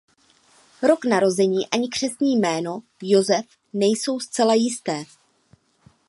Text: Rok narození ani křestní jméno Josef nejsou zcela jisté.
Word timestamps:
Rok 0.81 1.05
narození 1.05 1.67
ani 1.69 1.89
křestní 1.89 2.37
jméno 2.37 2.83
Josef 3.01 3.45
nejsou 3.73 4.19
zcela 4.19 4.53
jisté. 4.53 5.03